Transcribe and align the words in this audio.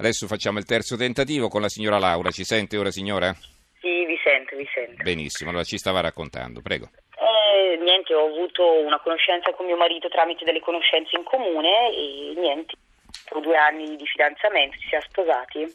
Adesso 0.00 0.28
facciamo 0.28 0.60
il 0.60 0.64
terzo 0.64 0.96
tentativo 0.96 1.48
con 1.48 1.60
la 1.60 1.68
signora 1.68 1.98
Laura. 1.98 2.30
Ci 2.30 2.44
sente 2.44 2.76
ora, 2.78 2.92
signora? 2.92 3.34
Sì, 3.80 4.06
vi 4.06 4.16
sento, 4.22 4.54
vi 4.54 4.68
sento. 4.72 5.02
Benissimo, 5.02 5.50
allora 5.50 5.64
ci 5.64 5.76
stava 5.76 5.98
raccontando, 6.00 6.62
prego. 6.62 6.88
Eh, 7.18 7.76
niente, 7.82 8.14
ho 8.14 8.26
avuto 8.26 8.78
una 8.78 9.00
conoscenza 9.00 9.50
con 9.50 9.66
mio 9.66 9.76
marito 9.76 10.08
tramite 10.08 10.44
delle 10.44 10.60
conoscenze 10.60 11.16
in 11.16 11.24
comune 11.24 11.90
e 11.90 12.32
niente, 12.36 12.74
dopo 13.28 13.40
due 13.40 13.56
anni 13.56 13.96
di 13.96 14.06
fidanzamento 14.06 14.78
ci 14.78 14.86
siamo 14.86 15.04
sposati 15.08 15.66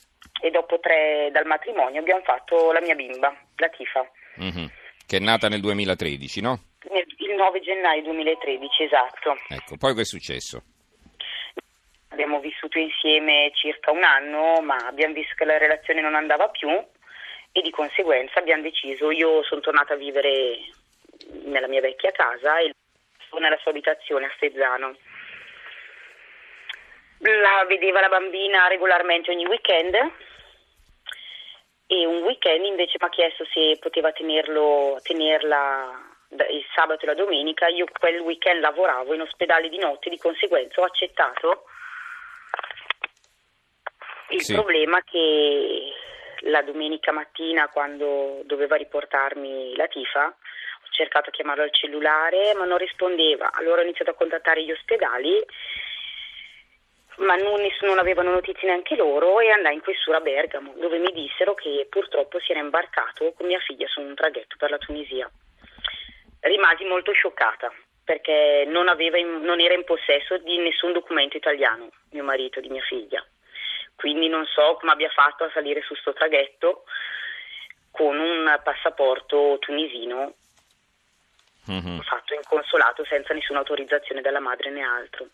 e 0.42 0.50
dopo 0.52 0.80
tre 0.80 1.28
dal 1.34 1.46
matrimonio 1.46 2.00
abbiamo 2.00 2.24
fatto 2.24 2.72
la 2.72 2.80
mia 2.80 2.96
bimba, 2.96 3.36
la 3.58 3.68
Tifa. 3.68 4.10
Mhm. 4.38 4.72
Che 5.06 5.18
è 5.18 5.20
nata 5.20 5.50
nel 5.50 5.60
2013, 5.60 6.40
no? 6.40 6.64
Il 7.18 7.36
9 7.36 7.60
gennaio 7.60 8.04
2013, 8.04 8.84
esatto. 8.84 9.36
Ecco, 9.50 9.76
poi 9.76 9.94
che 9.94 10.02
è 10.02 10.06
successo? 10.06 10.64
Abbiamo 12.14 12.40
vissuto 12.40 12.78
insieme 12.78 13.50
circa 13.56 13.90
un 13.90 14.04
anno, 14.04 14.62
ma 14.62 14.76
abbiamo 14.86 15.16
visto 15.16 15.34
che 15.36 15.46
la 15.46 15.58
relazione 15.58 16.00
non 16.00 16.14
andava 16.14 16.48
più 16.50 16.70
e 16.70 17.62
di 17.62 17.72
conseguenza 17.72 18.38
abbiamo 18.38 18.62
deciso, 18.62 19.10
io 19.10 19.42
sono 19.42 19.62
tornata 19.62 19.94
a 19.94 19.98
vivere 19.98 20.60
nella 21.46 21.68
mia 21.68 21.82
vecchia 21.82 22.12
casa 22.12 22.60
e 22.60 22.72
nella 23.40 23.58
sua 23.58 23.72
abitazione 23.72 24.28
a 24.28 24.32
Stezzano. 24.36 24.96
La 27.18 27.66
vedeva 27.68 28.00
la 28.00 28.10
bambina 28.10 28.68
regolarmente 28.68 29.32
ogni 29.32 29.48
weekend 29.48 29.96
e 31.88 32.06
un 32.06 32.22
weekend 32.22 32.64
invece 32.64 32.98
mi 33.00 33.08
ha 33.08 33.10
chiesto 33.10 33.44
se 33.46 33.78
poteva 33.80 34.12
tenerlo, 34.12 35.00
tenerla 35.02 36.12
il 36.30 36.66
sabato 36.76 37.06
e 37.06 37.08
la 37.08 37.16
domenica. 37.16 37.68
Io 37.70 37.88
quel 38.00 38.20
weekend 38.20 38.62
lavoravo 38.62 39.16
in 39.16 39.22
ospedale 39.22 39.68
di 39.70 39.80
notte, 39.80 40.12
di 40.12 40.20
conseguenza 40.20 40.80
ho 40.80 40.86
accettato. 40.86 41.63
Il 44.44 44.50
Sì. 44.50 44.54
problema 44.56 44.98
è 44.98 45.04
che 45.06 45.94
la 46.50 46.62
domenica 46.64 47.14
mattina, 47.14 47.70
quando 47.70 48.42
doveva 48.44 48.76
riportarmi 48.76 49.74
la 49.78 49.88
tifa, 49.88 50.26
ho 50.28 50.88
cercato 50.90 51.30
di 51.30 51.38
chiamarlo 51.38 51.64
al 51.64 51.72
cellulare, 51.74 52.54
ma 52.54 52.66
non 52.66 52.78
rispondeva. 52.78 53.52
Allora 53.54 53.80
ho 53.80 53.84
iniziato 53.86 54.12
a 54.12 54.16
contattare 54.16 54.62
gli 54.66 54.72
ospedali, 54.72 55.42
ma 57.20 57.36
non, 57.36 57.62
non 57.84 58.00
avevano 58.00 58.32
notizie 58.32 58.68
neanche 58.68 58.98
loro 58.98 59.40
e 59.40 59.50
andai 59.50 59.76
in 59.76 59.82
questura 59.82 60.18
a 60.18 60.20
Bergamo, 60.22 60.74
dove 60.76 60.98
mi 60.98 61.14
dissero 61.14 61.54
che 61.54 61.88
purtroppo 61.90 62.38
si 62.42 62.52
era 62.52 62.60
imbarcato 62.60 63.32
con 63.32 63.48
mia 63.48 63.60
figlia 63.60 63.88
su 63.88 64.02
un 64.02 64.14
traghetto 64.14 64.58
per 64.58 64.72
la 64.72 64.78
Tunisia. 64.78 65.32
Rimasi 66.42 66.84
molto 66.84 67.14
scioccata 67.14 67.72
perché 68.04 68.66
non, 68.68 68.90
aveva 68.90 69.18
non 69.22 69.62
era 69.62 69.74
in 69.74 69.86
possesso 69.86 70.38
di 70.40 70.58
nessun 70.58 70.92
documento 70.92 71.38
italiano, 71.38 71.88
mio 72.12 72.24
marito 72.26 72.60
di 72.60 72.68
mia 72.68 72.84
figlia. 72.84 73.26
Quindi 74.04 74.28
non 74.28 74.46
so 74.48 74.76
come 74.82 74.92
abbia 74.92 75.08
fatto 75.08 75.46
a 75.46 75.52
salire 75.54 75.82
su 75.82 75.96
sto 75.96 76.12
traghetto 76.12 76.84
con 77.90 78.20
un 78.20 78.60
passaporto 78.62 79.56
tunisino 79.60 80.34
Mhm. 81.68 82.02
fatto 82.02 82.34
in 82.34 82.42
consolato 82.46 83.06
senza 83.06 83.34
nessuna 83.34 83.60
autorizzazione 83.60 84.20
dalla 84.20 84.42
madre 84.42 84.72
né 84.72 84.82
altro. 84.82 85.28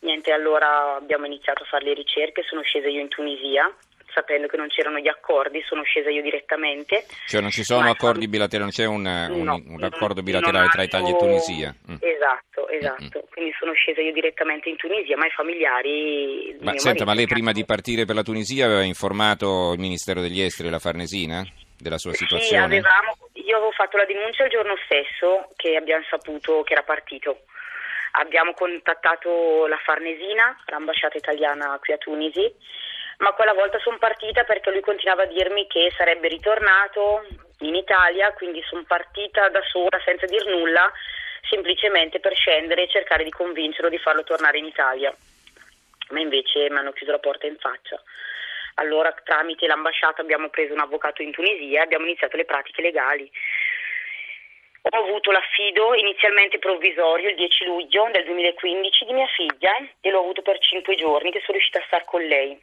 Niente, 0.00 0.32
allora 0.32 0.96
abbiamo 0.96 1.26
iniziato 1.26 1.62
a 1.62 1.66
fare 1.66 1.84
le 1.84 1.94
ricerche, 1.94 2.42
sono 2.42 2.62
scesa 2.62 2.88
io 2.88 3.00
in 3.00 3.06
Tunisia, 3.06 3.72
sapendo 4.14 4.46
che 4.46 4.56
non 4.56 4.68
c'erano 4.68 4.98
gli 4.98 5.08
accordi, 5.08 5.60
sono 5.66 5.82
scesa 5.82 6.08
io 6.10 6.22
direttamente. 6.22 7.04
Cioè 7.26 7.40
non 7.40 7.50
ci 7.50 7.64
sono 7.64 7.90
accordi 7.90 8.28
bilaterali, 8.28 8.62
non 8.62 8.70
c'è 8.70 8.84
un, 8.86 9.04
un- 9.36 9.42
No, 9.44 9.60
un 9.66 9.82
accordo 9.82 10.22
bilaterale 10.22 10.68
tra 10.68 10.82
Italia 10.84 11.12
e 11.12 11.18
Tunisia? 11.18 11.74
Mm. 11.90 11.96
Esatto, 12.00 12.68
esatto. 12.68 13.24
Quindi 13.32 13.52
sono 13.58 13.72
scesa 13.72 14.00
io 14.00 14.12
direttamente 14.12 14.68
in 14.68 14.76
Tunisia, 14.76 15.16
ma 15.16 15.26
i 15.26 15.30
familiari... 15.30 16.56
Ma 16.60 16.70
senta, 16.78 16.84
marito 16.88 17.04
ma 17.04 17.14
lei 17.14 17.26
prima 17.26 17.52
di 17.52 17.64
partire 17.64 18.04
per 18.04 18.14
la 18.14 18.22
Tunisia 18.22 18.66
aveva 18.66 18.82
informato 18.82 19.72
il 19.72 19.80
Ministero 19.80 20.20
degli 20.20 20.40
Esteri 20.40 20.68
e 20.68 20.70
la 20.70 20.78
Farnesina 20.78 21.44
della 21.76 21.98
sua 21.98 22.12
Sì, 22.12 22.24
situazione? 22.24 22.64
avevamo, 22.64 23.16
io 23.34 23.56
avevo 23.56 23.72
fatto 23.72 23.96
la 23.96 24.04
denuncia 24.06 24.44
il 24.44 24.50
giorno 24.50 24.74
stesso 24.86 25.50
che 25.56 25.76
abbiamo 25.76 26.04
saputo 26.08 26.62
che 26.62 26.72
era 26.72 26.82
partito. 26.82 27.40
Abbiamo 28.12 28.52
contattato 28.54 29.66
la 29.66 29.76
Farnesina, 29.84 30.56
l'ambasciata 30.66 31.18
italiana 31.18 31.76
qui 31.82 31.92
a 31.92 31.98
Tunisi, 31.98 32.46
ma 33.18 33.32
quella 33.32 33.52
volta 33.52 33.78
sono 33.78 33.98
partita 33.98 34.44
perché 34.44 34.70
lui 34.70 34.80
continuava 34.80 35.22
a 35.22 35.26
dirmi 35.26 35.66
che 35.66 35.92
sarebbe 35.96 36.28
ritornato 36.28 37.24
in 37.60 37.74
Italia, 37.74 38.32
quindi 38.32 38.62
sono 38.62 38.84
partita 38.86 39.48
da 39.48 39.62
sola 39.62 40.00
senza 40.04 40.26
dir 40.26 40.44
nulla, 40.46 40.90
semplicemente 41.48 42.20
per 42.20 42.34
scendere 42.34 42.82
e 42.82 42.88
cercare 42.88 43.24
di 43.24 43.30
convincerlo 43.30 43.88
di 43.88 43.98
farlo 43.98 44.24
tornare 44.24 44.58
in 44.58 44.66
Italia. 44.66 45.14
Ma 46.10 46.20
invece 46.20 46.68
mi 46.70 46.76
hanno 46.76 46.92
chiuso 46.92 47.12
la 47.12 47.18
porta 47.18 47.46
in 47.46 47.56
faccia. 47.58 48.00
Allora 48.74 49.12
tramite 49.22 49.66
l'ambasciata 49.66 50.20
abbiamo 50.20 50.48
preso 50.48 50.72
un 50.72 50.80
avvocato 50.80 51.22
in 51.22 51.30
Tunisia 51.30 51.80
e 51.80 51.82
abbiamo 51.82 52.06
iniziato 52.06 52.36
le 52.36 52.44
pratiche 52.44 52.82
legali. 52.82 53.30
Ho 54.82 54.98
avuto 54.98 55.30
l'affido 55.30 55.94
inizialmente 55.94 56.58
provvisorio 56.58 57.30
il 57.30 57.36
10 57.36 57.64
luglio 57.64 58.08
del 58.12 58.24
2015 58.24 59.04
di 59.06 59.12
mia 59.14 59.28
figlia 59.28 59.72
e 60.00 60.10
l'ho 60.10 60.18
avuto 60.18 60.42
per 60.42 60.58
5 60.58 60.94
giorni 60.96 61.30
che 61.30 61.40
sono 61.40 61.56
riuscita 61.56 61.78
a 61.78 61.84
star 61.86 62.04
con 62.04 62.20
lei. 62.20 62.60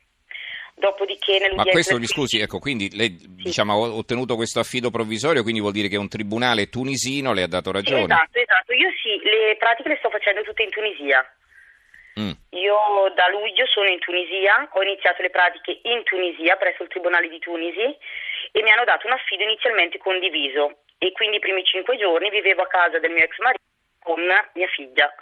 Dopodiché 0.76 1.52
Ma 1.54 1.64
questo, 1.64 1.98
mi 2.00 2.06
scusi, 2.06 2.38
15 2.38 2.42
ecco, 2.42 2.60
quindi 2.60 2.96
lei 2.96 3.16
diciamo, 3.20 3.74
ha 3.74 3.78
ottenuto 3.94 4.36
questo 4.36 4.60
affido 4.60 4.90
provvisorio, 4.90 5.44
quindi 5.44 5.60
vuol 5.62 5.74
dire 5.74 5.88
che 5.88 5.98
un 5.98 6.10
tribunale 6.10 6.70
tunisino 6.70 7.34
le 7.34 7.44
ha 7.44 7.48
dato 7.48 7.70
Sì, 7.70 7.76
ragione? 7.76 8.14
esatto, 8.14 8.40
esatto. 8.40 8.74
Io 8.74 8.90
sì, 9.02 9.20
le 9.24 9.58
pratiche 9.58 9.90
le 9.90 9.98
sto 10.00 10.10
facendo 10.10 10.42
tutte 10.42 10.64
in 10.64 10.70
Tunisia. 10.70 11.22
Mm. 12.20 12.32
Io 12.60 12.76
da 13.16 13.30
luglio 13.30 13.66
sono 13.68 13.88
in 13.88 14.00
Tunisia, 14.00 14.68
ho 14.72 14.82
iniziato 14.84 15.22
le 15.22 15.30
pratiche 15.30 15.80
in 15.84 16.04
Tunisia 16.04 16.58
presso 16.58 16.84
il 16.84 16.90
Tribunale 16.90 17.30
di 17.30 17.40
Tunisi 17.40 17.88
e 18.52 18.62
mi 18.62 18.70
hanno 18.72 18.84
dato 18.84 19.08
un 19.08 19.14
affido 19.14 19.44
inizialmente 19.44 19.98
condiviso 19.98 20.84
e 20.98 21.12
quindi 21.14 21.38
i 21.38 21.40
primi 21.40 21.64
cinque 21.64 21.96
giorni 21.98 22.30
vivevo 22.30 22.64
a 22.64 22.68
casa 22.68 23.00
del 23.00 23.12
mio 23.12 23.24
ex 23.24 23.38
marito 23.40 23.64
con 24.04 24.20
mia 24.54 24.68
figlia. 24.68 25.14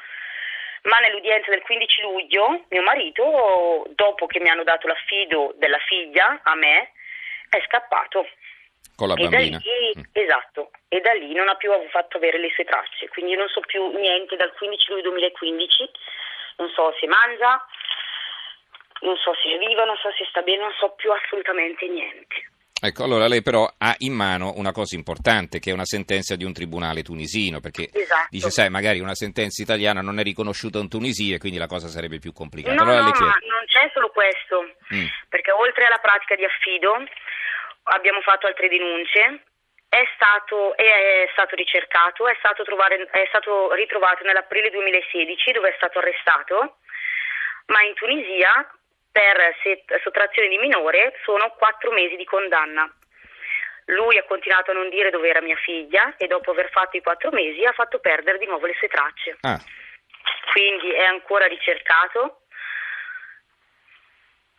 Ma 0.83 0.97
nell'udienza 0.99 1.49
del 1.51 1.61
15 1.61 2.01
luglio 2.01 2.65
mio 2.69 2.81
marito, 2.81 3.85
dopo 3.89 4.25
che 4.27 4.39
mi 4.39 4.49
hanno 4.49 4.63
dato 4.63 4.87
l'affido 4.87 5.53
della 5.55 5.77
figlia 5.79 6.39
a 6.43 6.55
me, 6.55 6.91
è 7.49 7.61
scappato. 7.65 8.27
Con 8.95 9.07
la 9.07 9.15
E 9.15 9.27
bambina? 9.27 9.59
lì, 9.63 9.93
Mm. 9.97 10.03
esatto, 10.11 10.71
e 10.87 10.99
da 11.01 11.13
lì 11.13 11.33
non 11.33 11.47
ha 11.49 11.55
più 11.55 11.71
fatto 11.89 12.17
avere 12.17 12.37
le 12.37 12.49
sue 12.51 12.65
tracce, 12.65 13.07
quindi 13.09 13.31
io 13.31 13.37
non 13.39 13.47
so 13.49 13.61
più 13.61 13.87
niente 13.97 14.35
dal 14.35 14.53
15 14.53 14.89
luglio 14.91 15.03
2015, 15.09 15.89
non 16.57 16.69
so 16.69 16.93
se 16.99 17.07
mangia, 17.07 17.65
non 19.01 19.15
so 19.17 19.33
se 19.35 19.57
viva, 19.57 19.85
non 19.85 19.95
so 19.97 20.11
se 20.11 20.25
sta 20.29 20.41
bene, 20.41 20.61
non 20.63 20.73
so 20.77 20.91
più 20.91 21.11
assolutamente 21.11 21.87
niente. 21.87 22.51
Ecco, 22.81 23.03
allora 23.03 23.27
lei 23.27 23.41
però 23.41 23.67
ha 23.77 23.93
in 23.99 24.13
mano 24.13 24.53
una 24.55 24.71
cosa 24.71 24.95
importante 24.95 25.59
che 25.59 25.69
è 25.69 25.73
una 25.73 25.83
sentenza 25.85 26.35
di 26.35 26.45
un 26.45 26.53
tribunale 26.53 27.03
tunisino, 27.03 27.59
perché 27.59 27.89
Esatto. 27.91 28.27
dice, 28.29 28.49
sai, 28.49 28.69
magari 28.69 28.99
una 28.99 29.15
sentenza 29.15 29.61
italiana 29.61 30.01
non 30.01 30.17
è 30.17 30.23
riconosciuta 30.23 30.79
in 30.79 30.87
Tunisia 30.87 31.35
e 31.35 31.39
quindi 31.39 31.57
la 31.59 31.67
cosa 31.67 31.87
sarebbe 31.87 32.19
più 32.19 32.31
complicata. 32.31 32.75
No, 32.75 32.83
allora 32.83 33.01
no, 33.01 33.09
ma 33.09 33.35
non 33.51 33.65
c'è 33.65 33.89
solo 33.93 34.09
questo, 34.09 34.75
Mm. 34.95 35.05
perché 35.27 35.51
oltre 35.51 35.85
alla 35.85 35.99
pratica 35.99 36.35
di 36.35 36.45
affido 36.45 36.95
abbiamo 37.83 38.21
fatto 38.21 38.47
altre 38.47 38.69
denunce. 38.69 39.43
È 39.89 40.05
stato, 40.15 40.77
è 40.77 41.27
stato 41.33 41.55
ricercato, 41.55 42.27
è 42.27 42.35
stato, 42.39 42.63
trovare- 42.63 43.09
è 43.11 43.25
stato 43.27 43.73
ritrovato 43.73 44.23
nell'aprile 44.23 44.69
2016 44.69 45.51
dove 45.51 45.69
è 45.69 45.73
stato 45.77 45.97
arrestato, 45.99 46.77
ma 47.73 47.81
in 47.83 47.93
Tunisia 47.95 48.53
per 49.11 49.55
sottrazione 50.03 50.47
di 50.47 50.57
minore 50.57 51.19
sono 51.23 51.49
quattro 51.57 51.91
mesi 51.91 52.15
di 52.15 52.25
condanna. 52.25 52.91
Lui 53.85 54.17
ha 54.17 54.23
continuato 54.23 54.69
a 54.71 54.75
non 54.75 54.89
dire 54.89 55.09
dove 55.09 55.29
era 55.29 55.41
mia 55.41 55.55
figlia 55.55 56.13
e 56.17 56.27
dopo 56.27 56.51
aver 56.51 56.69
fatto 56.69 56.95
i 56.97 57.01
quattro 57.01 57.31
mesi 57.31 57.65
ha 57.65 57.71
fatto 57.71 57.99
perdere 57.99 58.37
di 58.37 58.45
nuovo 58.45 58.67
le 58.67 58.75
sue 58.77 58.87
tracce. 58.87 59.37
Ah, 59.41 59.59
Quindi 60.51 60.91
è 60.91 61.03
ancora 61.05 61.47
ricercato 61.47 62.41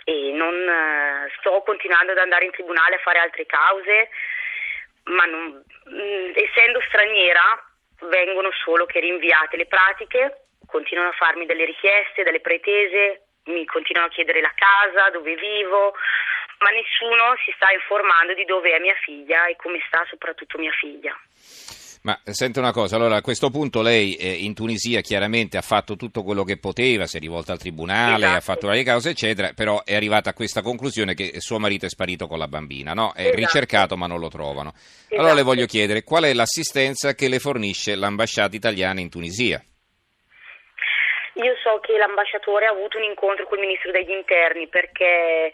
e 0.04 0.32
non 0.32 0.54
eh, 0.68 1.30
sto 1.38 1.62
continuando 1.62 2.12
ad 2.12 2.18
andare 2.18 2.44
in 2.46 2.50
tribunale 2.50 2.96
a 2.96 3.00
fare 3.00 3.18
altre 3.20 3.46
cause, 3.46 4.08
ma 5.04 5.24
non- 5.26 5.62
mh, 5.84 6.32
essendo 6.34 6.80
straniera 6.88 7.42
vengono 8.08 8.50
solo 8.64 8.86
che 8.86 8.98
rinviate 8.98 9.56
le 9.56 9.66
pratiche, 9.66 10.46
continuano 10.66 11.10
a 11.10 11.16
farmi 11.16 11.46
delle 11.46 11.66
richieste, 11.66 12.24
delle 12.24 12.40
pretese, 12.40 13.26
mi 13.46 13.64
continuano 13.64 14.08
a 14.08 14.12
chiedere 14.12 14.40
la 14.40 14.52
casa, 14.54 15.10
dove 15.10 15.34
vivo, 15.34 15.94
ma 16.60 16.70
nessuno 16.70 17.34
si 17.44 17.52
sta 17.56 17.72
informando 17.72 18.34
di 18.34 18.44
dove 18.44 18.70
è 18.74 18.80
mia 18.80 18.94
figlia 19.04 19.46
e 19.46 19.56
come 19.56 19.78
sta 19.88 20.04
soprattutto 20.08 20.58
mia 20.58 20.72
figlia. 20.72 21.16
ma 22.02 22.18
senta 22.24 22.60
una 22.60 22.72
cosa, 22.72 22.96
allora 22.96 23.16
a 23.16 23.20
questo 23.22 23.50
punto 23.50 23.82
lei 23.82 24.14
eh, 24.14 24.30
in 24.32 24.54
Tunisia 24.54 25.00
chiaramente 25.02 25.58
ha 25.58 25.62
fatto 25.62 25.96
tutto 25.96 26.22
quello 26.22 26.44
che 26.44 26.56
poteva, 26.58 27.06
si 27.06 27.16
è 27.18 27.20
rivolta 27.20 27.52
al 27.52 27.58
tribunale, 27.58 28.24
Esatto. 28.24 28.36
ha 28.36 28.40
fatto 28.40 28.66
varie 28.68 28.84
cause, 28.84 29.10
eccetera, 29.10 29.52
però 29.54 29.82
è 29.84 29.94
arrivata 29.94 30.30
a 30.30 30.34
questa 30.34 30.62
conclusione 30.62 31.12
che 31.14 31.40
suo 31.40 31.58
marito 31.58 31.84
è 31.86 31.90
sparito 31.90 32.26
con 32.26 32.38
la 32.38 32.48
bambina, 32.48 32.94
no? 32.94 33.12
È 33.12 33.20
Esatto. 33.22 33.36
ricercato 33.36 33.96
ma 33.98 34.06
non 34.06 34.18
lo 34.20 34.28
trovano. 34.28 34.72
Allora 35.10 35.26
le 35.28 35.32
Esatto. 35.40 35.44
voglio 35.44 35.66
chiedere 35.66 36.02
qual 36.02 36.24
è 36.24 36.32
l'assistenza 36.32 37.14
che 37.14 37.28
le 37.28 37.38
fornisce 37.38 37.94
l'ambasciata 37.94 38.56
italiana 38.56 39.00
in 39.00 39.10
Tunisia? 39.10 39.62
Io 41.34 41.56
so 41.62 41.78
che 41.80 41.96
l'ambasciatore 41.96 42.66
ha 42.66 42.70
avuto 42.70 42.98
un 42.98 43.04
incontro 43.04 43.46
col 43.46 43.60
ministro 43.60 43.90
degli 43.92 44.10
interni 44.10 44.66
perché, 44.68 45.52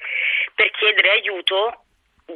per 0.55 0.71
chiedere 0.71 1.11
aiuto 1.11 1.83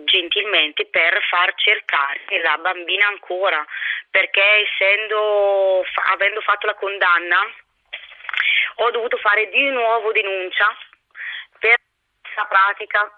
gentilmente 0.04 0.86
per 0.86 1.20
far 1.28 1.52
cercare 1.56 2.20
la 2.42 2.56
bambina 2.58 3.08
ancora 3.08 3.64
perché 4.08 4.40
essendo, 4.40 5.84
avendo 6.12 6.40
fatto 6.42 6.66
la 6.66 6.74
condanna 6.74 7.38
ho 8.76 8.90
dovuto 8.90 9.16
fare 9.16 9.48
di 9.48 9.68
nuovo 9.70 10.12
denuncia 10.12 10.76
per 11.58 11.76
questa 12.22 12.44
pratica. 12.44 13.10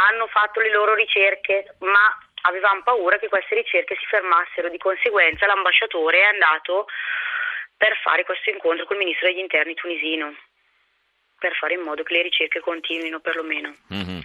Hanno 0.00 0.26
fatto 0.28 0.60
le 0.60 0.70
loro 0.70 0.94
ricerche 0.94 1.74
ma 1.80 2.18
avevamo 2.42 2.82
paura 2.82 3.18
che 3.18 3.28
queste 3.28 3.56
ricerche 3.56 3.96
si 3.98 4.06
fermassero. 4.06 4.68
Di 4.68 4.78
conseguenza 4.78 5.46
l'ambasciatore 5.46 6.20
è 6.20 6.24
andato 6.24 6.86
per 7.78 7.96
fare 8.02 8.24
questo 8.24 8.50
incontro 8.50 8.84
col 8.84 8.98
ministro 8.98 9.28
degli 9.28 9.38
interni 9.38 9.74
tunisino 9.74 10.34
per 11.38 11.54
fare 11.54 11.74
in 11.74 11.80
modo 11.80 12.02
che 12.02 12.14
le 12.14 12.22
ricerche 12.22 12.60
continuino 12.60 13.20
perlomeno 13.20 13.74
mm-hmm. 13.94 14.20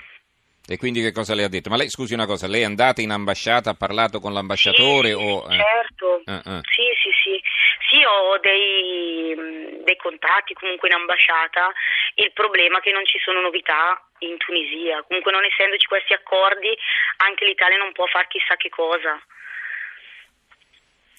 E 0.65 0.77
quindi 0.77 1.01
che 1.01 1.11
cosa 1.11 1.35
le 1.35 1.43
ha 1.43 1.49
detto? 1.49 1.69
Ma 1.69 1.75
lei, 1.75 1.89
scusi 1.89 2.13
una 2.13 2.25
cosa, 2.25 2.47
lei 2.47 2.61
è 2.61 2.65
andata 2.65 3.01
in 3.01 3.11
ambasciata, 3.11 3.71
ha 3.71 3.75
parlato 3.75 4.21
con 4.21 4.31
l'ambasciatore? 4.31 5.09
Sì, 5.09 5.13
o, 5.13 5.43
eh? 5.51 5.59
certo, 5.59 6.23
uh, 6.23 6.31
uh. 6.31 6.61
Sì, 6.63 6.87
sì, 7.03 7.11
sì. 7.21 7.41
Sì, 7.89 8.01
ho 8.05 8.39
dei, 8.39 9.83
dei, 9.83 9.97
contatti 9.97 10.53
comunque 10.53 10.87
in 10.87 10.95
ambasciata. 10.95 11.69
Il 12.15 12.31
problema 12.31 12.77
è 12.77 12.81
che 12.81 12.91
non 12.91 13.05
ci 13.05 13.19
sono 13.19 13.41
novità 13.41 14.01
in 14.19 14.37
Tunisia. 14.37 15.03
Comunque 15.03 15.33
non 15.33 15.43
essendoci 15.43 15.85
questi 15.85 16.13
accordi, 16.13 16.71
anche 17.17 17.43
l'Italia 17.43 17.77
non 17.77 17.91
può 17.91 18.05
fare 18.05 18.27
chissà 18.29 18.55
che 18.55 18.69
cosa. 18.69 19.19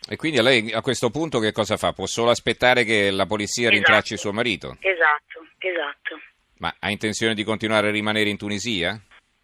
E 0.09 0.17
quindi 0.17 0.41
lei 0.43 0.73
a 0.73 0.83
questo 0.83 1.11
punto 1.11 1.39
che 1.39 1.53
cosa 1.53 1.77
fa? 1.77 1.93
Può 1.93 2.07
solo 2.07 2.31
aspettare 2.31 2.85
che 2.85 3.11
la 3.11 3.27
polizia 3.27 3.69
esatto. 3.69 3.77
rintracci 3.77 4.17
suo 4.17 4.33
marito? 4.33 4.77
Esatto, 4.81 5.47
esatto. 5.59 6.21
Ma 6.59 6.75
ha 6.79 6.91
intenzione 6.91 7.35
di 7.35 7.43
continuare 7.43 7.89
a 7.89 7.91
rimanere 7.91 8.29
in 8.29 8.37
Tunisia? 8.37 9.01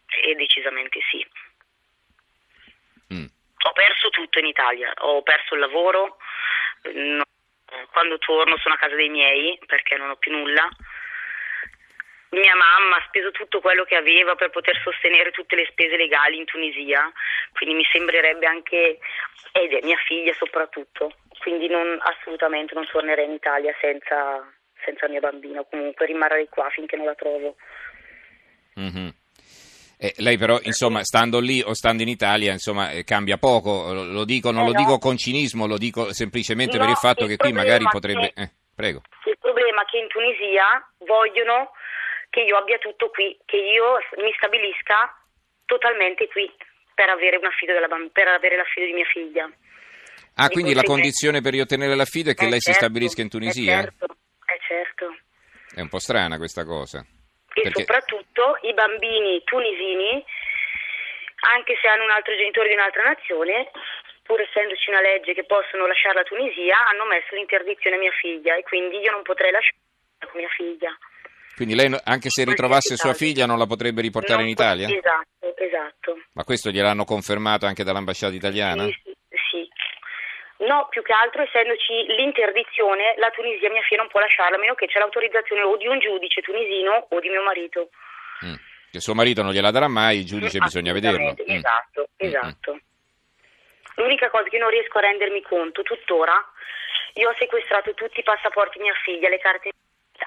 E 0.06 0.34
decisamente 0.34 0.98
sì. 1.10 1.26
Mm. 3.14 3.24
Ho 3.24 3.72
perso 3.72 4.10
tutto 4.10 4.38
in 4.38 4.46
Italia, 4.46 4.92
ho 4.98 5.22
perso 5.22 5.54
il 5.54 5.60
lavoro, 5.60 6.18
no, 6.92 7.24
quando 7.92 8.18
torno 8.18 8.56
sono 8.58 8.74
a 8.74 8.78
casa 8.78 8.94
dei 8.94 9.08
miei 9.08 9.58
perché 9.66 9.96
non 9.96 10.10
ho 10.10 10.16
più 10.16 10.32
nulla. 10.32 10.68
Mia 12.30 12.54
mamma 12.54 12.96
ha 12.96 13.04
speso 13.08 13.32
tutto 13.32 13.60
quello 13.60 13.82
che 13.84 13.96
aveva 13.96 14.36
per 14.36 14.50
poter 14.50 14.78
sostenere 14.84 15.32
tutte 15.32 15.56
le 15.56 15.66
spese 15.70 15.96
legali 15.96 16.38
in 16.38 16.44
Tunisia, 16.44 17.10
quindi 17.52 17.74
mi 17.74 17.84
sembrerebbe 17.90 18.46
anche, 18.46 18.98
ed 19.50 19.72
è 19.72 19.80
mia 19.82 19.98
figlia 20.06 20.32
soprattutto, 20.34 21.12
quindi 21.40 21.66
non, 21.66 21.98
assolutamente 22.00 22.74
non 22.74 22.86
tornerei 22.86 23.24
in 23.24 23.32
Italia 23.32 23.74
senza, 23.80 24.46
senza 24.84 25.08
mia 25.08 25.18
bambina, 25.18 25.64
comunque 25.68 26.06
rimarrei 26.06 26.48
qua 26.48 26.70
finché 26.70 26.96
non 26.96 27.06
la 27.06 27.14
trovo. 27.14 27.56
Mm-hmm. 28.78 29.08
Eh, 29.98 30.14
lei 30.18 30.38
però, 30.38 30.58
insomma, 30.62 31.02
stando 31.02 31.40
lì 31.40 31.60
o 31.60 31.74
stando 31.74 32.02
in 32.02 32.08
Italia, 32.08 32.52
insomma, 32.52 32.90
eh, 32.90 33.04
cambia 33.04 33.36
poco. 33.36 33.92
Lo 33.92 34.24
dico, 34.24 34.50
non 34.50 34.62
eh 34.62 34.66
lo 34.68 34.72
no. 34.72 34.78
dico 34.78 34.98
con 34.98 35.18
cinismo, 35.18 35.66
lo 35.66 35.76
dico 35.76 36.14
semplicemente 36.14 36.78
no, 36.78 36.84
per 36.84 36.92
il 36.92 36.96
fatto 36.96 37.24
il 37.24 37.30
che 37.30 37.36
qui 37.36 37.52
magari 37.52 37.84
potrebbe... 37.84 38.32
Che, 38.32 38.40
eh, 38.40 38.50
prego. 38.74 39.02
Il 39.26 39.36
problema 39.38 39.82
è 39.82 39.84
che 39.84 39.98
in 39.98 40.08
Tunisia 40.08 40.80
vogliono 41.04 41.72
che 42.30 42.40
io 42.40 42.56
abbia 42.56 42.78
tutto 42.78 43.10
qui, 43.10 43.36
che 43.44 43.56
io 43.56 43.98
mi 44.18 44.32
stabilisca 44.36 45.14
totalmente 45.66 46.28
qui 46.28 46.50
per 46.94 47.08
avere, 47.08 47.38
della, 47.38 47.88
per 48.12 48.28
avere 48.28 48.56
l'affido 48.56 48.86
di 48.86 48.92
mia 48.92 49.06
figlia. 49.06 49.50
Ah, 50.36 50.46
di 50.46 50.54
quindi 50.54 50.74
la 50.74 50.82
condizione 50.82 51.40
per 51.40 51.52
riottenere 51.52 51.94
l'affido 51.94 52.30
è 52.30 52.34
che 52.34 52.48
lei 52.48 52.60
certo, 52.60 52.70
si 52.70 52.72
stabilisca 52.72 53.20
in 53.20 53.28
Tunisia? 53.28 53.80
Certo, 53.80 54.06
è 54.46 54.58
certo. 54.66 55.16
È 55.74 55.80
un 55.80 55.88
po' 55.88 55.98
strana 55.98 56.38
questa 56.38 56.64
cosa 56.64 57.04
e 57.52 57.62
Perché? 57.62 57.80
soprattutto 57.80 58.58
i 58.62 58.72
bambini 58.72 59.42
tunisini, 59.44 60.24
anche 61.52 61.76
se 61.80 61.88
hanno 61.88 62.04
un 62.04 62.10
altro 62.10 62.34
genitore 62.34 62.68
di 62.68 62.74
un'altra 62.74 63.02
nazione, 63.02 63.70
pur 64.22 64.40
essendoci 64.40 64.90
una 64.90 65.00
legge 65.00 65.34
che 65.34 65.44
possono 65.44 65.86
lasciare 65.86 66.14
la 66.14 66.22
Tunisia, 66.22 66.86
hanno 66.88 67.04
messo 67.04 67.34
l'interdizione 67.34 67.96
a 67.96 67.98
mia 67.98 68.12
figlia 68.12 68.56
e 68.56 68.62
quindi 68.62 68.98
io 68.98 69.10
non 69.10 69.22
potrei 69.22 69.50
lasciare 69.50 69.76
mia 70.34 70.48
figlia. 70.48 70.96
Quindi 71.60 71.76
lei, 71.76 71.94
anche 72.04 72.30
se 72.30 72.42
ritrovasse 72.42 72.96
sua 72.96 73.12
figlia, 73.12 73.44
non 73.44 73.58
la 73.58 73.66
potrebbe 73.66 74.00
riportare 74.00 74.40
non 74.40 74.48
in 74.48 74.52
Italia? 74.56 74.88
Esatto, 74.88 75.52
esatto. 75.60 76.16
Ma 76.32 76.42
questo 76.42 76.70
gliel'hanno 76.70 77.04
confermato 77.04 77.66
anche 77.66 77.84
dall'ambasciata 77.84 78.32
italiana? 78.32 78.84
Sì, 78.86 78.96
sì, 79.28 79.68
No, 80.64 80.88
più 80.88 81.02
che 81.02 81.12
altro 81.12 81.42
essendoci 81.42 82.16
l'interdizione, 82.16 83.12
la 83.18 83.28
Tunisia 83.28 83.68
mia 83.68 83.82
figlia 83.82 84.00
non 84.00 84.08
può 84.08 84.20
lasciarla, 84.20 84.56
a 84.56 84.58
meno 84.58 84.72
che 84.72 84.86
c'è 84.86 85.00
l'autorizzazione 85.00 85.60
o 85.60 85.76
di 85.76 85.86
un 85.86 85.98
giudice 85.98 86.40
tunisino 86.40 87.08
o 87.10 87.20
di 87.20 87.28
mio 87.28 87.42
marito. 87.42 87.90
Mm. 88.46 88.54
Che 88.92 89.00
suo 89.00 89.12
marito 89.12 89.42
non 89.42 89.52
gliela 89.52 89.70
darà 89.70 89.88
mai, 89.88 90.20
il 90.20 90.24
giudice 90.24 90.60
mm, 90.60 90.64
bisogna 90.64 90.94
vederlo. 90.94 91.36
Mm. 91.36 91.56
Esatto, 91.60 92.08
mm. 92.08 92.26
esatto. 92.26 92.80
L'unica 93.96 94.30
cosa 94.30 94.48
che 94.48 94.56
non 94.56 94.70
riesco 94.70 94.96
a 94.96 95.02
rendermi 95.02 95.42
conto 95.42 95.82
tuttora, 95.82 96.40
io 97.20 97.28
ho 97.28 97.34
sequestrato 97.38 97.92
tutti 97.92 98.20
i 98.20 98.22
passaporti 98.22 98.78
di 98.78 98.84
mia 98.84 98.94
figlia, 99.04 99.28
le 99.28 99.38
carte 99.38 99.72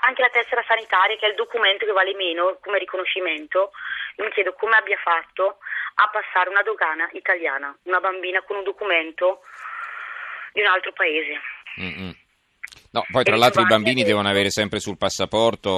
anche 0.05 0.21
la 0.21 0.29
tessera 0.29 0.63
sanitaria, 0.67 1.15
che 1.17 1.25
è 1.25 1.29
il 1.29 1.35
documento 1.35 1.85
che 1.85 1.91
vale 1.91 2.13
meno 2.13 2.57
come 2.61 2.79
riconoscimento, 2.79 3.71
mi 4.17 4.29
chiedo 4.31 4.53
come 4.53 4.75
abbia 4.75 4.97
fatto 4.97 5.57
a 5.95 6.09
passare 6.11 6.49
una 6.49 6.61
dogana 6.61 7.07
italiana, 7.13 7.75
una 7.83 7.99
bambina 7.99 8.41
con 8.41 8.57
un 8.57 8.63
documento 8.63 9.41
di 10.51 10.61
un 10.61 10.67
altro 10.67 10.91
paese. 10.93 11.39
Mm-mm. 11.79 12.15
No, 12.91 13.03
poi 13.11 13.23
tra 13.23 13.35
l'altro 13.35 13.61
i 13.61 13.65
bambini 13.65 14.03
devono 14.03 14.29
avere 14.29 14.51
sempre 14.51 14.79
sul 14.79 14.97
passaporto 14.97 15.71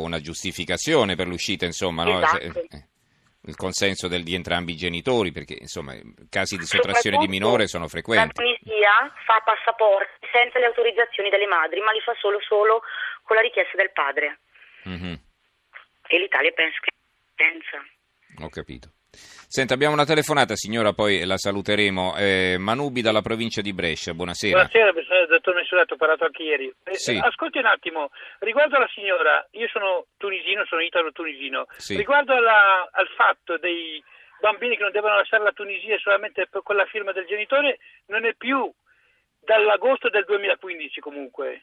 una 0.00 0.20
giustificazione 0.20 1.16
per 1.16 1.26
l'uscita, 1.26 1.64
insomma, 1.64 2.04
no? 2.04 2.18
esatto. 2.18 2.38
Eh, 2.38 2.86
il 3.46 3.56
consenso 3.56 4.08
del, 4.08 4.22
di 4.22 4.34
entrambi 4.34 4.72
i 4.72 4.76
genitori, 4.76 5.32
perché 5.32 5.56
insomma 5.58 5.94
casi 6.28 6.56
di 6.56 6.64
sottrazione 6.64 7.18
di 7.18 7.28
minore 7.28 7.66
sono 7.66 7.88
frequenti. 7.88 8.32
La 8.34 8.42
Tunisia 8.42 9.14
fa 9.24 9.40
passaporti 9.44 10.26
senza 10.32 10.58
le 10.58 10.66
autorizzazioni 10.66 11.30
delle 11.30 11.46
madri, 11.46 11.80
ma 11.80 11.92
li 11.92 12.00
fa 12.00 12.14
solo, 12.18 12.40
solo 12.40 12.82
con 13.26 13.36
la 13.36 13.42
richiesta 13.42 13.76
del 13.76 13.90
padre. 13.92 14.38
Mm-hmm. 14.88 15.14
E 16.06 16.18
l'Italia 16.18 16.52
penso 16.52 16.78
che 16.80 16.92
senza. 17.34 17.82
Ho 18.44 18.48
capito. 18.48 18.92
Senta, 19.48 19.74
abbiamo 19.74 19.94
una 19.94 20.04
telefonata, 20.04 20.54
signora, 20.54 20.92
poi 20.92 21.24
la 21.24 21.36
saluteremo. 21.36 22.16
Eh, 22.16 22.56
Manubi 22.58 23.00
dalla 23.00 23.22
provincia 23.22 23.62
di 23.62 23.72
Brescia, 23.72 24.12
buonasera. 24.12 24.68
Buonasera, 24.68 25.26
dottor 25.26 25.54
Messolato, 25.54 25.94
ho 25.94 25.96
parlato 25.96 26.24
anche 26.24 26.42
ieri. 26.42 26.72
Eh, 26.84 26.94
sì. 26.94 27.18
Ascolti 27.20 27.58
un 27.58 27.66
attimo, 27.66 28.10
riguardo 28.40 28.76
alla 28.76 28.90
signora, 28.94 29.44
io 29.52 29.68
sono 29.68 30.06
tunisino, 30.18 30.64
sono 30.66 30.82
italo-tunisino, 30.82 31.66
sì. 31.76 31.96
riguardo 31.96 32.34
alla, 32.34 32.88
al 32.92 33.08
fatto 33.16 33.56
dei 33.56 34.02
bambini 34.40 34.76
che 34.76 34.82
non 34.82 34.92
devono 34.92 35.16
lasciare 35.16 35.42
la 35.42 35.52
Tunisia 35.52 35.96
solamente 35.98 36.46
per 36.46 36.62
quella 36.62 36.84
firma 36.84 37.12
del 37.12 37.24
genitore, 37.24 37.78
non 38.06 38.26
è 38.26 38.34
più 38.34 38.70
dall'agosto 39.40 40.10
del 40.10 40.24
2015 40.24 41.00
comunque. 41.00 41.62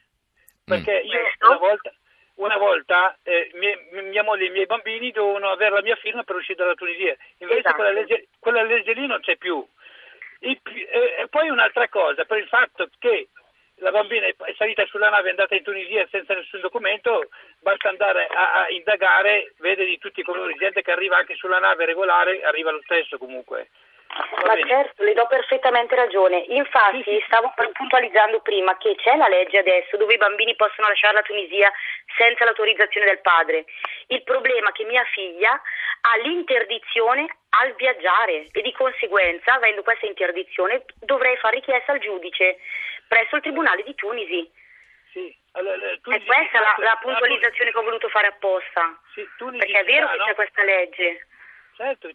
Perché 0.65 1.03
mm. 1.03 1.07
io 1.07 1.19
una 1.47 1.57
volta 1.57 1.93
una 2.35 2.57
volta 2.57 3.15
eh, 3.23 3.51
mia, 3.53 3.77
mia, 4.01 4.23
moglie 4.23 4.45
e 4.45 4.47
i 4.47 4.51
miei 4.51 4.65
bambini 4.65 5.11
dovevano 5.11 5.49
avere 5.49 5.75
la 5.75 5.81
mia 5.81 5.95
firma 5.97 6.23
per 6.23 6.35
uscire 6.35 6.57
dalla 6.57 6.73
Tunisia, 6.73 7.15
invece 7.37 7.59
esatto. 7.59 7.75
quella, 7.75 7.91
legge, 7.91 8.27
quella, 8.39 8.63
legge, 8.63 8.93
lì 8.93 9.05
non 9.05 9.19
c'è 9.21 9.35
più. 9.37 9.65
E, 10.39 10.59
e, 10.63 11.27
poi 11.29 11.49
un'altra 11.49 11.87
cosa, 11.89 12.25
per 12.25 12.39
il 12.39 12.47
fatto 12.47 12.89
che 12.97 13.29
la 13.77 13.91
bambina 13.91 14.25
è 14.25 14.35
salita 14.57 14.85
sulla 14.85 15.09
nave 15.09 15.25
e 15.25 15.27
è 15.27 15.29
andata 15.31 15.55
in 15.55 15.63
Tunisia 15.63 16.07
senza 16.09 16.33
nessun 16.33 16.59
documento, 16.59 17.29
basta 17.59 17.89
andare 17.89 18.25
a, 18.25 18.63
a 18.63 18.69
indagare, 18.69 19.53
vede 19.57 19.85
di 19.85 19.97
tutti 19.99 20.21
i 20.21 20.23
colori, 20.23 20.55
gente 20.55 20.81
che 20.81 20.91
arriva 20.91 21.17
anche 21.17 21.35
sulla 21.35 21.59
nave 21.59 21.85
regolare, 21.85 22.43
arriva 22.43 22.71
lo 22.71 22.81
stesso 22.83 23.17
comunque. 23.17 23.69
Ma 24.45 24.55
certo, 24.67 25.03
le 25.03 25.13
do 25.13 25.25
perfettamente 25.27 25.95
ragione. 25.95 26.45
Infatti 26.49 27.01
sì, 27.03 27.23
stavo 27.25 27.51
puntualizzando 27.73 28.41
prima 28.41 28.77
che 28.77 28.95
c'è 28.95 29.15
la 29.15 29.27
legge 29.27 29.57
adesso 29.57 29.97
dove 29.97 30.13
i 30.13 30.17
bambini 30.17 30.55
possono 30.55 30.87
lasciare 30.87 31.15
la 31.15 31.21
Tunisia 31.21 31.71
senza 32.15 32.45
l'autorizzazione 32.45 33.07
del 33.07 33.21
padre. 33.21 33.65
Il 34.07 34.21
problema 34.23 34.69
è 34.69 34.71
che 34.71 34.83
mia 34.83 35.03
figlia 35.05 35.53
ha 35.53 36.17
l'interdizione 36.17 37.25
al 37.61 37.73
viaggiare 37.75 38.47
e 38.51 38.61
di 38.61 38.71
conseguenza, 38.73 39.53
avendo 39.53 39.81
questa 39.81 40.05
interdizione, 40.05 40.85
dovrei 40.99 41.37
fare 41.37 41.55
richiesta 41.55 41.93
al 41.93 41.99
giudice 41.99 42.57
presso 43.07 43.35
il 43.37 43.41
Tribunale 43.41 43.83
di 43.83 43.95
Tunisi. 43.95 44.51
Sì. 45.11 45.41
Allora, 45.55 45.75
è 45.75 45.99
questa 46.01 46.59
la, 46.59 46.75
la, 46.79 46.97
puntualizzazione 46.99 47.71
che 47.71 47.77
ho 47.77 47.83
voluto 47.83 48.09
fare 48.09 48.27
apposta. 48.27 48.99
Sì, 49.13 49.27
perché 49.37 49.79
è 49.79 49.83
vero 49.83 50.09
che 50.09 50.17
no? 50.17 50.25
c'è 50.25 50.35
questa 50.35 50.63
legge. 50.63 51.27
Certo, 51.75 52.07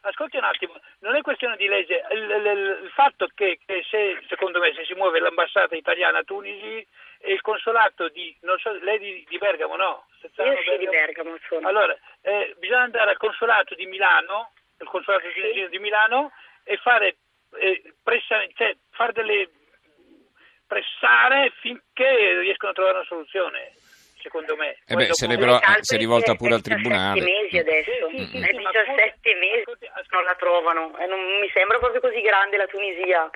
ascolti 0.00 0.38
un 0.38 0.44
attimo, 0.44 0.80
non 1.00 1.14
è 1.14 1.20
questione 1.20 1.56
di 1.56 1.68
legge, 1.68 2.02
il, 2.12 2.22
il, 2.22 2.80
il 2.84 2.90
fatto 2.90 3.28
che, 3.34 3.58
che, 3.66 3.84
se, 3.90 4.18
secondo 4.28 4.60
me, 4.60 4.72
se 4.74 4.84
si 4.86 4.94
muove 4.94 5.20
l'ambasciata 5.20 5.76
italiana 5.76 6.20
a 6.20 6.22
Tunisi 6.24 6.86
e 7.18 7.32
il 7.32 7.42
consolato 7.42 8.08
di, 8.08 8.34
non 8.40 8.58
so, 8.58 8.72
lei 8.80 8.98
di, 8.98 9.26
di 9.28 9.36
Bergamo, 9.36 9.76
no? 9.76 10.06
Sezzano, 10.20 10.52
Io 10.52 10.62
sì, 10.62 10.78
di 10.78 10.88
Bergamo 10.88 11.36
sono. 11.46 11.68
Allora, 11.68 11.94
eh, 12.22 12.54
bisogna 12.58 12.82
andare 12.82 13.10
al 13.10 13.18
consolato 13.18 13.74
di 13.74 13.84
Milano, 13.84 14.52
il 14.80 14.88
consolato 14.88 15.26
sì. 15.32 15.68
di 15.68 15.78
Milano, 15.78 16.32
e 16.64 16.78
fare, 16.78 17.16
eh, 17.56 17.94
pressa, 18.02 18.42
cioè, 18.54 18.74
fare 18.90 19.12
delle 19.12 19.50
pressare 20.66 21.52
finché 21.60 22.38
riescono 22.40 22.70
a 22.72 22.74
trovare 22.74 22.96
una 22.96 23.06
soluzione 23.06 23.72
secondo 24.24 24.56
me. 24.56 24.76
Eh 24.86 24.96
beh, 24.96 25.12
se, 25.12 25.28
però, 25.28 25.60
si 25.80 25.94
è 25.94 25.98
rivolta 25.98 26.34
pure 26.34 26.54
al 26.54 26.62
tribunale. 26.62 27.20
17 27.20 27.42
mesi 27.42 27.58
adesso, 27.58 28.08
sì, 28.08 28.16
sì, 28.24 28.38
sì, 28.40 28.56
17 28.56 29.34
mesi 29.34 29.64
non 30.10 30.24
la 30.24 30.34
trovano, 30.34 30.96
e 30.98 31.06
non 31.06 31.20
mi 31.40 31.50
sembra 31.52 31.78
proprio 31.78 32.00
così 32.00 32.20
grande 32.22 32.56
la 32.56 32.66
Tunisia. 32.66 33.30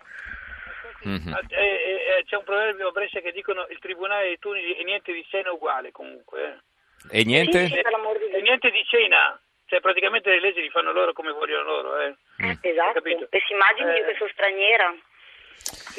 Mm-hmm. 1.07 1.33
Eh, 1.51 2.19
eh, 2.19 2.25
c'è 2.25 2.37
un 2.37 2.43
proverbio 2.43 2.89
a 2.89 2.91
Brescia 2.91 3.21
che 3.21 3.31
dicono 3.31 3.67
il 3.71 3.79
tribunale 3.79 4.31
di 4.31 4.39
Tunisi 4.39 4.73
e 4.73 4.83
niente 4.83 5.13
di 5.13 5.25
cena 5.29 5.53
uguale 5.53 5.93
comunque. 5.93 6.65
E 7.13 7.23
niente? 7.25 7.63
e 7.63 8.41
niente 8.41 8.71
di 8.71 8.85
cena. 8.85 9.39
Cioè 9.67 9.81
praticamente 9.81 10.31
le 10.31 10.41
leggi 10.41 10.63
li 10.63 10.71
fanno 10.71 10.93
loro 10.93 11.13
come 11.13 11.31
vogliono 11.31 11.63
loro. 11.63 12.01
Eh. 12.01 12.17
Mm. 12.43 12.53
Esatto, 12.63 13.05
e 13.05 13.43
si 13.47 13.53
immagini 13.53 13.99
io 13.99 14.07
che 14.07 14.15
sono 14.17 14.31
straniera 14.33 14.93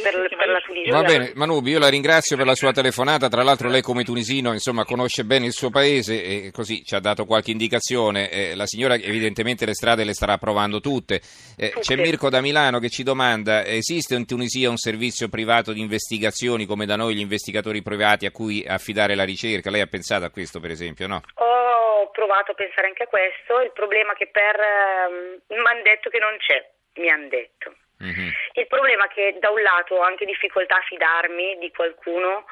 per, 0.01 0.13
per 0.35 0.47
la 0.47 0.59
Tunisia. 0.59 0.93
Va 0.93 1.03
bene, 1.03 1.31
Manubi, 1.35 1.71
io 1.71 1.79
la 1.79 1.89
ringrazio 1.89 2.37
per 2.37 2.45
la 2.45 2.55
sua 2.55 2.71
telefonata, 2.71 3.27
tra 3.27 3.43
l'altro 3.43 3.69
lei 3.69 3.81
come 3.81 4.03
tunisino 4.03 4.53
insomma, 4.53 4.85
conosce 4.85 5.23
bene 5.23 5.45
il 5.45 5.53
suo 5.53 5.69
paese 5.69 6.23
e 6.23 6.51
così 6.51 6.83
ci 6.83 6.95
ha 6.95 6.99
dato 6.99 7.25
qualche 7.25 7.51
indicazione, 7.51 8.29
eh, 8.29 8.55
la 8.55 8.65
signora 8.65 8.95
evidentemente 8.95 9.65
le 9.65 9.73
strade 9.73 10.03
le 10.03 10.13
starà 10.13 10.37
provando 10.37 10.79
tutte. 10.79 11.21
Eh, 11.57 11.73
c'è 11.79 11.95
Mirko 11.95 12.29
da 12.29 12.41
Milano 12.41 12.79
che 12.79 12.89
ci 12.89 13.03
domanda, 13.03 13.65
esiste 13.65 14.15
in 14.15 14.25
Tunisia 14.25 14.69
un 14.69 14.77
servizio 14.77 15.27
privato 15.27 15.73
di 15.73 15.81
investigazioni 15.81 16.65
come 16.65 16.85
da 16.85 16.95
noi 16.95 17.15
gli 17.15 17.19
investigatori 17.19 17.81
privati 17.81 18.25
a 18.25 18.31
cui 18.31 18.65
affidare 18.65 19.15
la 19.15 19.23
ricerca? 19.23 19.69
Lei 19.69 19.81
ha 19.81 19.87
pensato 19.87 20.25
a 20.25 20.29
questo 20.29 20.59
per 20.59 20.71
esempio, 20.71 21.07
no? 21.07 21.21
Ho 21.35 22.09
provato 22.11 22.51
a 22.51 22.55
pensare 22.55 22.87
anche 22.87 23.03
a 23.03 23.07
questo, 23.07 23.61
il 23.61 23.71
problema 23.73 24.13
è 24.13 24.15
che 24.15 24.27
per... 24.27 24.55
Eh, 24.55 25.39
mi 25.47 25.57
hanno 25.57 25.83
detto 25.83 26.09
che 26.09 26.19
non 26.19 26.35
c'è, 26.37 26.69
mi 27.01 27.09
hanno 27.09 27.27
detto. 27.27 27.73
Mm-hmm. 28.03 28.29
Il 28.53 28.67
problema 28.67 29.05
è 29.05 29.13
che 29.13 29.37
da 29.39 29.49
un 29.49 29.61
lato 29.61 29.95
ho 29.95 30.01
anche 30.01 30.25
difficoltà 30.25 30.75
a 30.77 30.85
fidarmi 30.87 31.57
di 31.59 31.71
qualcuno 31.71 32.45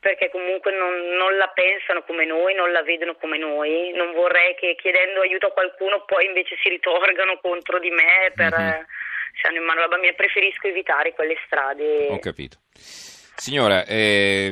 perché 0.00 0.30
comunque 0.30 0.72
non, 0.72 1.16
non, 1.16 1.36
la 1.36 1.48
pensano 1.48 2.02
come 2.02 2.24
noi, 2.24 2.54
non 2.54 2.72
la 2.72 2.82
vedono 2.82 3.16
come 3.16 3.36
noi. 3.36 3.92
Non 3.92 4.12
vorrei 4.12 4.54
che 4.54 4.74
chiedendo 4.80 5.20
aiuto 5.20 5.48
a 5.48 5.52
qualcuno 5.52 6.04
poi 6.06 6.24
invece 6.24 6.56
si 6.62 6.68
ritorgano 6.70 7.38
contro 7.38 7.78
di 7.78 7.90
me 7.90 8.32
per, 8.34 8.58
mm-hmm. 8.58 8.80
se 9.40 9.46
hanno 9.46 9.58
in 9.58 9.64
mano 9.64 9.80
la 9.80 9.88
bambina. 9.88 10.12
Preferisco 10.14 10.68
evitare 10.68 11.12
quelle 11.12 11.36
strade. 11.44 12.06
Ho 12.08 12.18
capito. 12.18 12.56
Signora, 12.72 13.84
eh, 13.84 14.50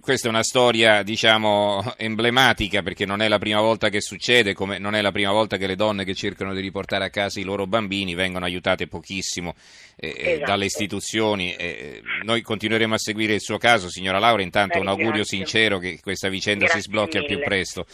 questa 0.00 0.26
è 0.26 0.30
una 0.30 0.42
storia, 0.42 1.02
diciamo, 1.02 1.94
emblematica 1.96 2.82
perché 2.82 3.04
non 3.04 3.20
è 3.20 3.28
la 3.28 3.38
prima 3.38 3.60
volta 3.60 3.88
che 3.88 4.00
succede, 4.00 4.54
come 4.54 4.78
non 4.78 4.94
è 4.94 5.00
la 5.00 5.12
prima 5.12 5.30
volta 5.30 5.56
che 5.56 5.66
le 5.66 5.76
donne 5.76 6.04
che 6.04 6.14
cercano 6.14 6.54
di 6.54 6.60
riportare 6.60 7.04
a 7.04 7.10
casa 7.10 7.40
i 7.40 7.44
loro 7.44 7.66
bambini 7.66 8.14
vengono 8.14 8.44
aiutate 8.44 8.86
pochissimo 8.86 9.54
eh, 9.96 10.08
eh 10.08 10.30
esatto. 10.32 10.50
dalle 10.50 10.64
istituzioni. 10.64 11.54
Eh, 11.54 12.02
noi 12.22 12.42
continueremo 12.42 12.94
a 12.94 12.98
seguire 12.98 13.34
il 13.34 13.40
suo 13.40 13.58
caso, 13.58 13.88
signora 13.88 14.18
Laura. 14.18 14.42
Intanto 14.42 14.74
Beh, 14.78 14.80
un 14.80 14.88
augurio 14.88 15.12
grazie. 15.12 15.38
sincero 15.38 15.78
che 15.78 16.00
questa 16.02 16.28
vicenda 16.28 16.64
grazie 16.64 16.82
si 16.82 16.88
sblocchi 16.88 17.18
al 17.18 17.26
più 17.26 17.38
presto. 17.40 17.86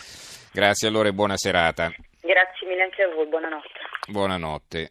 Grazie 0.52 0.88
allora 0.88 1.08
e 1.08 1.12
buona 1.12 1.36
serata. 1.36 1.92
Grazie 2.20 2.66
mille 2.66 2.82
anche 2.82 3.02
a 3.02 3.14
voi, 3.14 3.26
buonanotte. 3.26 3.68
Buonanotte. 4.08 4.90